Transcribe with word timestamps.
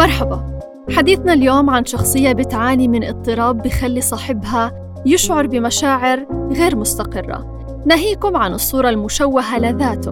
مرحبا. 0.00 0.60
حديثنا 0.96 1.32
اليوم 1.32 1.70
عن 1.70 1.84
شخصية 1.84 2.32
بتعاني 2.32 2.88
من 2.88 3.04
اضطراب 3.04 3.62
بخلي 3.62 4.00
صاحبها 4.00 4.72
يشعر 5.06 5.46
بمشاعر 5.46 6.26
غير 6.52 6.76
مستقرة. 6.76 7.66
ناهيكم 7.86 8.36
عن 8.36 8.54
الصورة 8.54 8.88
المشوهة 8.88 9.58
لذاته. 9.58 10.10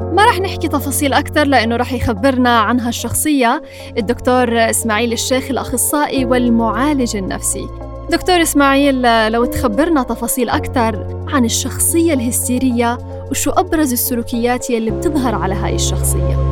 ما 0.00 0.24
رح 0.24 0.40
نحكي 0.40 0.68
تفاصيل 0.68 1.12
أكثر 1.12 1.44
لأنه 1.44 1.76
رح 1.76 1.92
يخبرنا 1.92 2.58
عنها 2.58 2.88
الشخصية 2.88 3.62
الدكتور 3.98 4.70
إسماعيل 4.70 5.12
الشيخ 5.12 5.50
الأخصائي 5.50 6.24
والمعالج 6.24 7.16
النفسي. 7.16 7.66
دكتور 8.10 8.42
إسماعيل 8.42 9.02
لو 9.32 9.44
تخبرنا 9.44 10.02
تفاصيل 10.02 10.48
أكثر 10.48 11.24
عن 11.28 11.44
الشخصية 11.44 12.12
الهستيرية 12.12 12.98
وشو 13.30 13.50
أبرز 13.50 13.92
السلوكيات 13.92 14.70
يلي 14.70 14.90
بتظهر 14.90 15.34
على 15.34 15.54
هاي 15.54 15.74
الشخصية. 15.74 16.51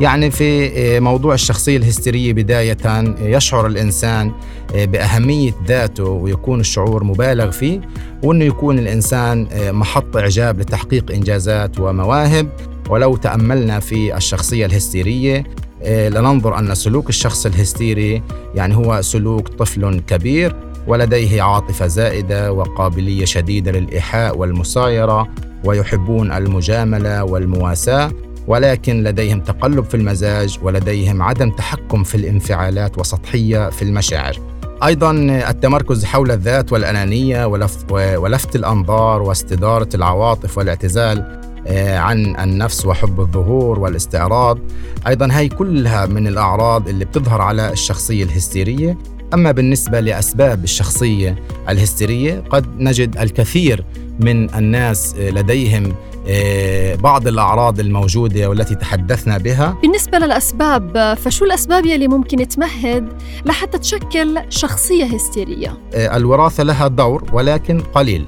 يعني 0.00 0.30
في 0.30 0.68
آه، 0.76 1.00
موضوع 1.00 1.34
الشخصية 1.34 1.76
الهستيرية 1.76 2.32
بداية 2.32 2.76
آه، 2.86 3.14
يشعر 3.20 3.66
الإنسان 3.66 4.32
آه، 4.74 4.84
بأهمية 4.84 5.52
ذاته 5.66 6.04
ويكون 6.04 6.60
الشعور 6.60 7.04
مبالغ 7.04 7.50
فيه 7.50 7.80
وأنه 8.22 8.44
يكون 8.44 8.78
الإنسان 8.78 9.46
محط 9.72 10.16
إعجاب 10.16 10.60
لتحقيق 10.60 11.10
إنجازات 11.12 11.80
ومواهب. 11.80 12.48
ولو 12.90 13.16
تأملنا 13.16 13.80
في 13.80 14.16
الشخصية 14.16 14.66
الهستيرية 14.66 15.44
لننظر 15.86 16.58
أن 16.58 16.74
سلوك 16.74 17.08
الشخص 17.08 17.46
الهستيري 17.46 18.22
يعني 18.54 18.76
هو 18.76 19.02
سلوك 19.02 19.48
طفل 19.48 20.00
كبير 20.06 20.56
ولديه 20.86 21.42
عاطفة 21.42 21.86
زائدة 21.86 22.52
وقابلية 22.52 23.24
شديدة 23.24 23.72
للإيحاء 23.72 24.38
والمسايرة 24.38 25.28
ويحبون 25.64 26.32
المجاملة 26.32 27.24
والمواساة. 27.24 28.10
ولكن 28.48 29.02
لديهم 29.02 29.40
تقلب 29.40 29.84
في 29.84 29.94
المزاج 29.94 30.58
ولديهم 30.62 31.22
عدم 31.22 31.50
تحكم 31.50 32.02
في 32.02 32.14
الانفعالات 32.14 32.98
وسطحية 32.98 33.70
في 33.70 33.82
المشاعر. 33.82 34.36
أيضا 34.84 35.10
التمركز 35.50 36.04
حول 36.04 36.30
الذات 36.30 36.72
والأنانية 36.72 37.46
ولفت, 37.46 37.92
ولفت 37.92 38.56
الأنظار 38.56 39.22
واستدارة 39.22 39.88
العواطف 39.94 40.58
والاعتزال 40.58 41.38
آه، 41.66 41.98
عن 41.98 42.36
النفس 42.36 42.86
وحب 42.86 43.20
الظهور 43.20 43.78
والاستعراض 43.78 44.58
أيضا 45.06 45.28
هي 45.32 45.48
كلها 45.48 46.06
من 46.06 46.26
الأعراض 46.26 46.88
اللي 46.88 47.04
بتظهر 47.04 47.40
على 47.40 47.72
الشخصية 47.72 48.24
الهستيرية 48.24 48.98
أما 49.34 49.52
بالنسبة 49.52 50.00
لأسباب 50.00 50.64
الشخصية 50.64 51.36
الهستيرية 51.68 52.44
قد 52.50 52.66
نجد 52.78 53.18
الكثير 53.18 53.84
من 54.20 54.54
الناس 54.54 55.14
لديهم 55.16 55.94
آه، 56.30 56.94
بعض 56.94 57.26
الأعراض 57.26 57.80
الموجودة 57.80 58.48
والتي 58.48 58.74
تحدثنا 58.74 59.38
بها 59.38 59.78
بالنسبة 59.82 60.18
للأسباب 60.18 61.14
فشو 61.14 61.44
الأسباب 61.44 61.86
يلي 61.86 62.08
ممكن 62.08 62.48
تمهد 62.48 63.08
لحتى 63.46 63.78
تشكل 63.78 64.38
شخصية 64.48 65.04
هستيرية؟ 65.04 65.78
آه، 65.94 66.16
الوراثة 66.16 66.62
لها 66.62 66.88
دور 66.88 67.24
ولكن 67.32 67.80
قليل 67.80 68.26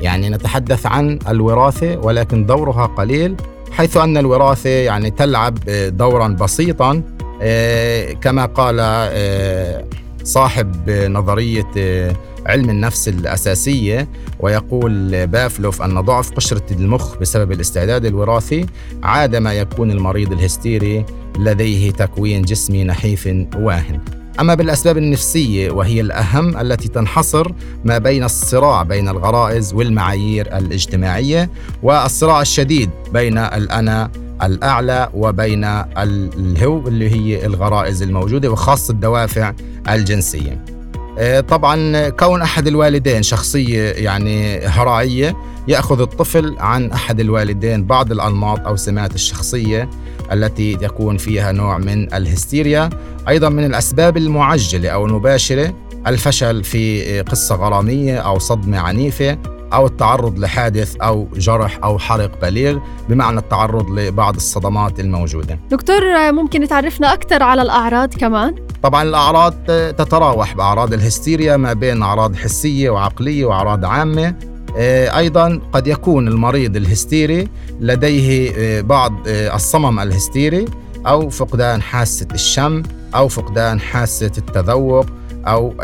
يعني 0.00 0.30
نتحدث 0.30 0.86
عن 0.86 1.18
الوراثة 1.28 1.98
ولكن 1.98 2.46
دورها 2.46 2.86
قليل 2.86 3.36
حيث 3.70 3.96
أن 3.96 4.16
الوراثة 4.16 4.70
يعني 4.70 5.10
تلعب 5.10 5.58
دورا 5.88 6.28
بسيطا 6.28 7.02
آه، 7.42 8.12
كما 8.12 8.46
قال 8.46 8.80
صاحب 10.24 10.90
نظرية 10.90 11.66
علم 12.46 12.70
النفس 12.70 13.08
الأساسية 13.08 14.08
ويقول 14.40 15.26
بافلوف 15.26 15.82
أن 15.82 16.00
ضعف 16.00 16.30
قشرة 16.30 16.62
المخ 16.70 17.16
بسبب 17.18 17.52
الاستعداد 17.52 18.04
الوراثي 18.04 18.66
عادما 19.02 19.54
يكون 19.54 19.90
المريض 19.90 20.32
الهستيري 20.32 21.04
لديه 21.38 21.90
تكوين 21.90 22.42
جسمي 22.42 22.84
نحيف 22.84 23.26
واهن. 23.56 24.00
أما 24.40 24.54
بالأسباب 24.54 24.98
النفسية 24.98 25.70
وهي 25.70 26.00
الأهم 26.00 26.56
التي 26.56 26.88
تنحصر 26.88 27.52
ما 27.84 27.98
بين 27.98 28.24
الصراع 28.24 28.82
بين 28.82 29.08
الغرائز 29.08 29.74
والمعايير 29.74 30.58
الاجتماعية 30.58 31.50
والصراع 31.82 32.40
الشديد 32.40 32.90
بين 33.12 33.38
الأنا 33.38 34.10
الأعلى 34.42 35.08
وبين 35.14 35.64
الهو 35.64 36.88
اللي 36.88 37.10
هي 37.10 37.46
الغرائز 37.46 38.02
الموجودة 38.02 38.50
وخاصة 38.50 38.92
الدوافع 38.92 39.52
الجنسية. 39.88 40.64
آه، 41.18 41.40
طبعا 41.40 42.08
كون 42.08 42.42
أحد 42.42 42.66
الوالدين 42.66 43.22
شخصية 43.22 43.90
يعني 43.92 44.58
هراعيه 44.66 45.36
يأخذ 45.68 46.00
الطفل 46.00 46.56
عن 46.58 46.90
أحد 46.90 47.20
الوالدين 47.20 47.84
بعض 47.84 48.12
الأنماط 48.12 48.66
أو 48.66 48.76
سمات 48.76 49.14
الشخصية 49.14 49.90
التي 50.32 50.72
يكون 50.72 51.16
فيها 51.16 51.52
نوع 51.52 51.78
من 51.78 52.14
الهستيريا 52.14 52.90
أيضا 53.28 53.48
من 53.48 53.64
الأسباب 53.64 54.16
المعجلة 54.16 54.88
أو 54.88 55.06
المباشرة 55.06 55.74
الفشل 56.06 56.64
في 56.64 57.20
قصة 57.20 57.54
غرامية 57.54 58.18
أو 58.18 58.38
صدمة 58.38 58.78
عنيفة 58.78 59.38
أو 59.74 59.86
التعرض 59.86 60.38
لحادث 60.38 60.96
أو 60.96 61.28
جرح 61.34 61.78
أو 61.84 61.98
حرق 61.98 62.40
بليغ 62.42 62.78
بمعنى 63.08 63.38
التعرض 63.38 63.90
لبعض 63.90 64.34
الصدمات 64.34 65.00
الموجودة. 65.00 65.58
دكتور 65.70 66.32
ممكن 66.32 66.68
تعرفنا 66.68 67.12
أكثر 67.12 67.42
على 67.42 67.62
الأعراض 67.62 68.14
كمان؟ 68.14 68.54
طبعا 68.82 69.02
الأعراض 69.02 69.54
تتراوح 69.98 70.54
بأعراض 70.54 70.92
الهستيريا 70.92 71.56
ما 71.56 71.72
بين 71.72 72.02
أعراض 72.02 72.36
حسية 72.36 72.90
وعقلية 72.90 73.44
وأعراض 73.44 73.84
عامة 73.84 74.34
آه، 74.76 75.18
أيضا 75.18 75.60
قد 75.72 75.86
يكون 75.86 76.28
المريض 76.28 76.76
الهستيري 76.76 77.48
لديه 77.80 78.52
آه، 78.56 78.80
بعض 78.80 79.12
آه، 79.26 79.56
الصمم 79.56 80.00
الهستيري 80.00 80.64
أو 81.06 81.30
فقدان 81.30 81.82
حاسة 81.82 82.26
الشم 82.34 82.82
أو 83.14 83.28
فقدان 83.28 83.80
حاسة 83.80 84.32
التذوق 84.38 85.06
أو 85.46 85.74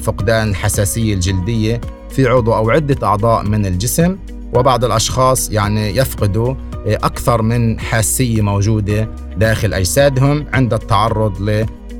فقدان 0.00 0.48
الحساسيه 0.50 1.14
الجلدية 1.14 1.80
في 2.10 2.26
عضو 2.26 2.54
أو 2.54 2.70
عدة 2.70 3.06
أعضاء 3.06 3.44
من 3.44 3.66
الجسم 3.66 4.16
وبعض 4.54 4.84
الأشخاص 4.84 5.50
يعني 5.50 5.96
يفقدوا 5.96 6.54
أكثر 6.86 7.42
من 7.42 7.80
حاسية 7.80 8.42
موجودة 8.42 9.08
داخل 9.36 9.74
أجسادهم 9.74 10.46
عند 10.52 10.74
التعرض 10.74 11.40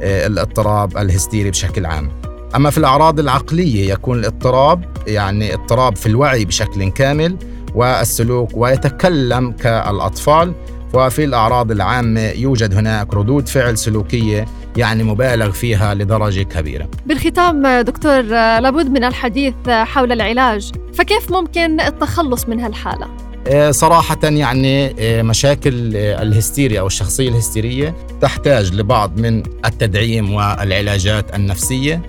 للاضطراب 0.00 0.96
الهستيري 0.98 1.50
بشكل 1.50 1.86
عام. 1.86 2.08
أما 2.56 2.70
في 2.70 2.78
الأعراض 2.78 3.18
العقلية 3.18 3.92
يكون 3.92 4.18
الاضطراب 4.18 4.84
يعني 5.06 5.54
اضطراب 5.54 5.96
في 5.96 6.06
الوعي 6.06 6.44
بشكل 6.44 6.88
كامل 6.88 7.36
والسلوك 7.74 8.50
ويتكلم 8.54 9.52
كالأطفال 9.52 10.54
وفي 10.94 11.24
الأعراض 11.24 11.70
العامة 11.70 12.20
يوجد 12.20 12.74
هناك 12.74 13.14
ردود 13.14 13.48
فعل 13.48 13.78
سلوكية 13.78 14.44
يعني 14.76 15.02
مبالغ 15.02 15.50
فيها 15.50 15.94
لدرجة 15.94 16.42
كبيرة. 16.42 16.88
بالختام 17.06 17.80
دكتور 17.80 18.22
لابد 18.60 18.90
من 18.90 19.04
الحديث 19.04 19.54
حول 19.68 20.12
العلاج 20.12 20.72
فكيف 20.94 21.32
ممكن 21.32 21.80
التخلص 21.80 22.48
من 22.48 22.60
هالحالة؟ 22.60 23.08
آه، 23.48 23.70
صراحة 23.70 24.18
يعني 24.22 24.94
آه، 24.98 25.22
مشاكل 25.22 25.96
آه، 25.96 26.22
الهستيريا 26.22 26.80
أو 26.80 26.86
الشخصية 26.86 27.28
الهستيرية 27.28 27.94
تحتاج 28.20 28.74
لبعض 28.74 29.20
من 29.20 29.42
التدعيم 29.64 30.32
والعلاجات 30.34 31.34
النفسية. 31.34 32.02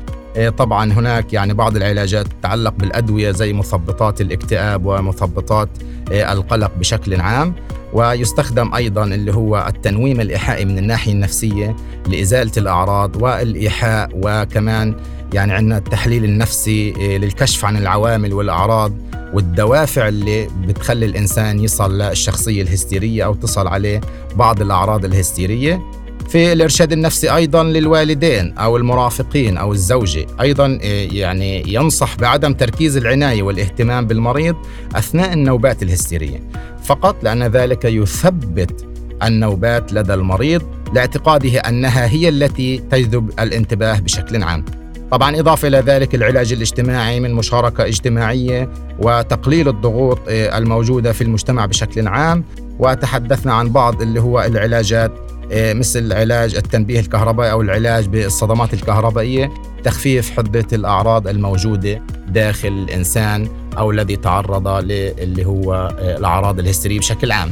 طبعا 0.58 0.94
هناك 0.94 1.34
يعني 1.34 1.54
بعض 1.54 1.76
العلاجات 1.76 2.28
تتعلق 2.28 2.74
بالأدوية 2.78 3.32
زي 3.32 3.54
مثبطات 3.54 4.22
الاكتئاب 4.22 4.86
ومثبطات 4.86 5.70
القلق 6.12 6.72
بشكل 6.80 7.22
عام. 7.22 7.56
ويستخدم 7.94 8.76
أيضا 8.76 9.04
اللي 9.04 9.34
هو 9.34 9.66
التنويم 9.68 10.22
الإيحائي 10.22 10.66
من 10.66 10.78
الناحية 10.78 11.12
النفسية 11.12 11.76
لإزالة 12.08 12.52
الأعراض 12.58 13.22
والإيحاء 13.22 14.10
وكمان 14.14 14.96
يعني 15.34 15.54
عندنا 15.54 15.78
التحليل 15.78 16.24
النفسي 16.24 16.94
آه، 17.00 17.18
للكشف 17.18 17.66
عن 17.66 17.78
العوامل 17.78 18.34
والأعراض 18.34 18.94
والدوافع 19.34 20.08
اللي 20.08 20.48
بتخلي 20.68 21.06
الإنسان 21.06 21.60
يصل 21.60 21.98
للشخصية 21.98 22.62
الهستيرية 22.62 23.26
أو 23.26 23.34
تصل 23.34 23.68
عليه 23.68 24.02
بعض 24.36 24.62
الأعراض 24.62 25.06
الهستيرية. 25.06 25.82
في 26.30 26.54
الإرشاد 26.54 26.92
النفسي 26.92 27.36
أيضا 27.36 27.64
للوالدين 27.64 28.58
أو 28.58 28.78
المرافقين 28.78 29.58
أو 29.58 29.72
الزوجة. 29.72 30.28
أيضا 30.42 30.80
آه، 30.84 31.08
يعني 31.12 31.74
ينصح 31.74 32.16
بعدم 32.16 32.54
تركيز 32.54 32.98
العناية 32.98 33.44
والاهتمام 33.44 34.08
بالمريض 34.08 34.56
أثناء 34.96 35.34
النوبات 35.34 35.84
الهستيرية. 35.84 36.40
فقط 36.90 37.24
لأن 37.24 37.44
ذلك 37.44 37.86
يثبت 37.86 38.86
النوبات 39.24 39.94
لدى 39.94 40.14
المريض 40.14 40.62
لاعتقاده 40.94 41.60
أنها 41.60 42.08
هي 42.08 42.30
التي 42.30 42.78
تجذب 42.78 43.30
الانتباه 43.40 44.00
بشكل 44.00 44.44
عام. 44.44 44.66
طبعا 45.12 45.40
إضافة 45.40 45.68
إلى 45.68 45.78
ذلك 45.78 46.16
العلاج 46.16 46.54
الاجتماعي 46.54 47.20
من 47.20 47.34
مشاركة 47.34 47.86
اجتماعية 47.86 48.70
وتقليل 49.00 49.68
الضغوط 49.68 50.20
آه، 50.30 50.58
الموجودة 50.58 51.12
في 51.12 51.22
المجتمع 51.22 51.66
بشكل 51.66 52.08
عام. 52.08 52.44
وتحدثنا 52.80 53.54
عن 53.54 53.70
بعض 53.70 54.02
اللي 54.02 54.22
هو 54.22 54.42
العلاجات 54.42 55.12
آه، 55.52 55.74
مثل 55.74 56.14
علاج 56.14 56.56
التنبيه 56.56 57.00
الكهربائي 57.00 57.52
أو 57.52 57.62
العلاج 57.62 58.08
بالصدمات 58.08 58.74
الكهربائية 58.74 59.54
تخفيف 59.84 60.32
حدة 60.38 60.68
الأعراض 60.74 61.28
الموجودة 61.28 62.02
داخل 62.28 62.68
الإنسان. 62.68 63.50
أو 63.80 63.92
الذي 63.92 64.16
تعرض 64.16 64.68
اللي 64.68 65.46
هو 65.46 65.74
آه، 65.74 66.18
الأعراض 66.18 66.60
الهستيرية 66.60 67.00
بشكل 67.00 67.32
عام. 67.32 67.52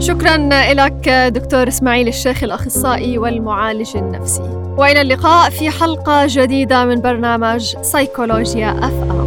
شكرا 0.00 0.36
لك 0.74 1.08
دكتور 1.08 1.68
إسماعيل 1.68 2.08
الشيخ 2.08 2.44
الأخصائي 2.44 3.18
والمعالج 3.18 3.96
النفسي 3.96 4.42
وإلى 4.76 5.00
اللقاء 5.00 5.50
في 5.50 5.70
حلقة 5.70 6.26
جديدة 6.28 6.84
من 6.84 7.00
برنامج 7.00 7.74
سيكولوجيا 7.82 8.70
أف 8.70 9.10
أم 9.10 9.21